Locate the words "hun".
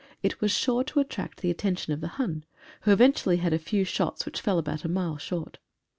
2.17-2.43